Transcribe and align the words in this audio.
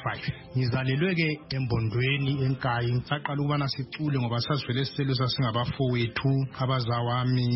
ngizalelwe 0.57 1.13
ke 1.19 1.29
embondweni 1.57 2.33
enkayi 2.47 2.91
ngisaqala 2.95 3.39
ukubana 3.41 3.67
sicule 3.75 4.17
ngoba 4.19 4.39
sasivele 4.47 4.83
siselo 4.85 5.15
sasingabafowethu 5.15 6.33
abazawami 6.63 7.47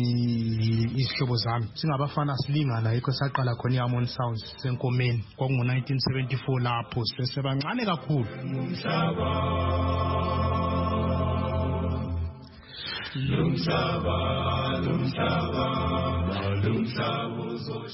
izihlobo 0.99 1.35
zami 1.43 1.67
singabafana 1.79 2.33
silingana 2.43 2.89
yikho 2.95 3.11
saqala 3.19 3.51
khona 3.59 3.75
i-harmon 3.75 4.05
sounds 4.15 4.39
senkomeni 4.63 5.19
kwakungo-1974 5.37 6.57
lapho 6.65 6.99
sibesebancane 7.09 7.83
kakhulu 7.91 8.27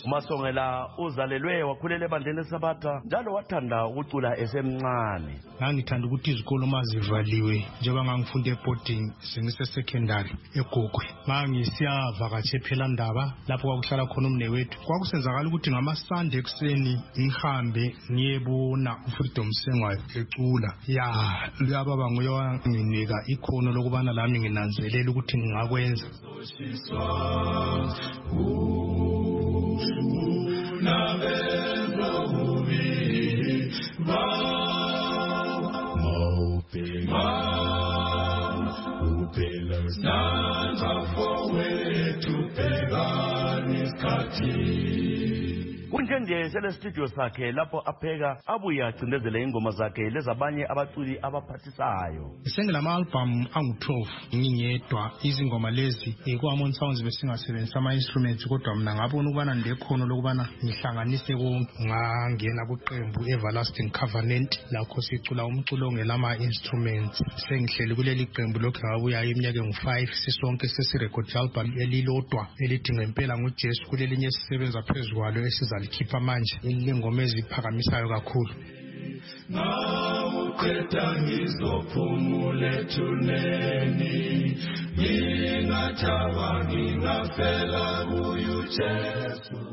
umasongela 0.05 0.89
uzalelwe 0.97 1.63
wakhulela 1.63 2.05
ebandleni 2.05 2.39
esabatha 2.39 3.01
njalo 3.05 3.33
wathanda 3.33 3.85
ukucula 3.87 4.37
esemncane 4.39 5.33
ngangithanda 5.59 6.07
ukuthi 6.07 6.31
izikolo 6.31 6.63
uma 6.65 6.81
zivaliwe 6.89 7.65
njengoba 7.81 8.05
ngangifunda 8.05 8.49
ebhoding 8.51 9.03
sengisesecondary 9.29 10.31
egugwe 10.59 11.05
ngangisiyavakatshe 11.27 12.59
phelandaba 12.65 13.23
lapho 13.47 13.67
kwakuhlala 13.67 14.05
khona 14.05 14.27
umnewethu 14.27 14.75
kwakusenzakala 14.85 15.47
ukuthi 15.49 15.69
ngamasande 15.71 16.37
ekuseni 16.37 16.93
ngihambe 17.19 17.83
ngiyebona 18.11 18.91
ufreedom 19.07 19.49
sengwayo 19.51 19.99
ecula 20.17 20.69
ya 20.87 21.07
luyababa 21.59 22.05
nguye 22.11 22.29
wanginika 22.37 23.15
ikhono 23.33 23.71
lokubana 23.71 24.11
lami 24.17 24.39
nginanzelele 24.39 25.06
ngiyazitshela 25.07 25.07
ukuthi 25.07 25.07
ngingakwenza 25.37 26.07
Upela 39.19 39.79
usanza 39.87 40.87
namhlanje 46.09 46.33
nje 46.35 46.49
sele 46.49 46.71
studio 46.73 47.07
sakhe 47.07 47.51
lapho 47.51 47.79
apheka 47.85 48.39
abuye 48.45 48.83
acindezele 48.83 49.43
ingoma 49.43 49.71
zakhe 49.71 50.09
lezabanye 50.09 50.63
abaculi 50.69 51.19
abaphathisayo 51.21 52.31
senginama-albhamu 52.45 53.47
angu-12 53.53 54.37
ngingedwa 54.37 55.11
izingoma 55.23 55.69
lezi 55.71 56.15
kwa-amon 56.39 56.71
sounds 56.71 57.03
besingasebenzisa 57.03 57.79
ama-instruments 57.79 58.47
kodwa 58.47 58.75
mna 58.75 58.95
ngabona 58.95 59.29
ukubana 59.29 59.53
ndekhono 59.55 60.05
lokubana 60.05 60.43
ngihlanganise 60.63 61.33
konke 61.35 61.73
ngangena 61.85 62.61
kuqembu 62.69 63.19
everlasting 63.33 63.89
covenant 63.91 64.51
lakho 64.71 65.01
sicula 65.01 65.45
umculo 65.45 65.87
ongelama-instruments 65.87 67.19
sengihleli 67.49 67.95
kuleli 67.95 68.25
qembu 68.35 68.59
lokhu 68.59 68.79
ngabuyayo 68.87 69.29
iminyaka 69.31 69.59
engu-five 69.59 70.09
sisonke 70.23 70.65
sesirekhodi 70.67 71.35
albhamu 71.37 71.73
elilodwa 71.83 72.47
elidinga 72.59 73.03
impela 73.03 73.37
ngujesu 73.37 73.87
kulelinye 73.89 74.27
esisebenza 74.27 74.81
phezu 74.87 75.15
kwalo 75.15 75.41
esizali 75.47 75.96
elikhipha 75.97 76.19
manje 76.25 76.55
elilengoma 76.63 77.21
eziphakamisayo 77.23 78.05
kakhulu 78.13 78.53
Mawuqeda 79.53 81.03
ngizophumula 81.21 82.67
ethuneni 82.79 84.46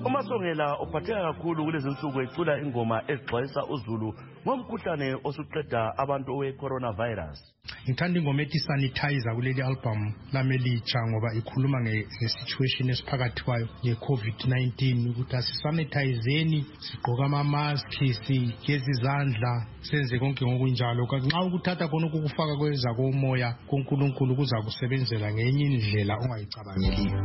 umasongela 0.05 0.77
uphatheka 0.89 1.23
kakhulu 1.33 1.65
kulezi 1.65 1.89
nsuku 1.91 2.21
ecula 2.23 2.59
ingoma 2.59 3.03
egxwayisa 3.09 3.63
uzulu 3.69 4.15
ngomkhuhlane 4.47 5.09
osuqeda 5.29 5.83
abantu 6.03 6.33
we-coronavirus 6.39 7.39
ngithanda 7.87 8.19
ingoma 8.21 8.43
ethi 8.43 8.59
sanitizer 8.59 9.35
kuleli 9.35 9.63
album 9.63 10.13
lami 10.33 10.55
elitsha 10.59 10.99
ngoba 11.09 11.29
ikhuluma 11.39 11.79
ngesituation 11.85 12.91
esiphakathi 12.93 13.43
kwayo 13.47 13.67
nge-covid-19 13.85 15.11
ukuthi 15.11 15.35
asisanithayizeni 15.37 16.59
sigqoke 16.87 17.23
amamaski 17.25 18.13
sigeze 18.23 18.89
izandla 18.95 19.53
senze 19.81 20.19
konke 20.19 20.45
ngokunjalo 20.47 21.03
nxa 21.05 21.43
ukuthatha 21.49 21.85
khona 21.91 22.07
ukukufaka 22.07 22.55
kweza 22.61 22.91
komoya 22.95 23.55
kunkulunkulu 23.69 24.37
kuza 24.37 24.59
izosebenzela 24.75 25.27
ngenye 25.35 25.65
indlela 25.69 26.13
ongayicabangeliyo 26.23 27.19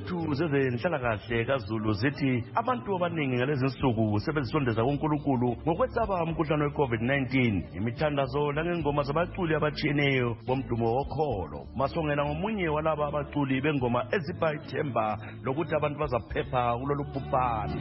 zethu 0.00 0.34
zezenhlalakahle 0.34 1.44
kazulu 1.44 1.92
zithi 1.92 2.44
abantu 2.54 2.96
abaningi 2.96 3.36
ngalezi 3.36 3.66
nsuku 3.66 4.20
sebezisondeza 4.20 4.84
kunkulunkulu 4.84 5.50
ngokwesaba 5.66 6.22
umkhuhlane 6.24 6.64
we-covid-19 6.64 7.62
imithandazo 7.78 8.52
langengoma 8.52 9.02
zabaculi 9.02 9.54
abatshiyeneyo 9.54 10.36
bomdumo 10.46 10.88
wokholo 10.96 11.66
masongela 11.76 12.24
ngomunye 12.24 12.68
walaba 12.68 13.04
abaculi 13.10 13.60
bengoma 13.60 14.00
ezipha 14.16 14.48
ithemba 14.58 15.18
lokuthi 15.44 15.72
abantu 15.76 15.96
bazaphepha 16.02 16.60
kulolu 16.78 17.02
bhubhane 17.12 17.80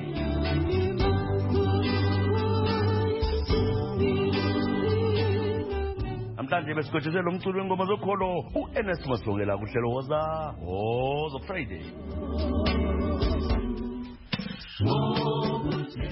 namhlanje 6.51 6.73
besigwetshisele 6.75 7.29
umculi 7.29 7.57
wengoma 7.59 7.85
zokholo 7.85 8.27
u-ernest 8.59 9.05
masongela 9.07 9.53
kuhlelo 9.57 9.89
woza 9.93 10.19
wozo 10.65 11.39
friday 11.47 11.83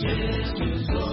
just 0.01 0.55
to 0.57 0.85
go. 0.93 1.08